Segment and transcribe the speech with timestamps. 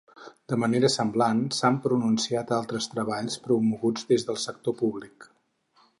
[0.53, 5.33] De manera semblant s'han pronunciat altres treballs promoguts des del sector públic.